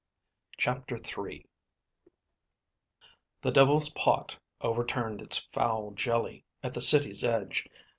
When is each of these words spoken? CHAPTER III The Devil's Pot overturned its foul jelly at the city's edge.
CHAPTER 0.57 0.95
III 0.97 1.45
The 3.43 3.51
Devil's 3.51 3.89
Pot 3.89 4.39
overturned 4.59 5.21
its 5.21 5.47
foul 5.53 5.91
jelly 5.91 6.43
at 6.63 6.73
the 6.73 6.81
city's 6.81 7.23
edge. 7.23 7.69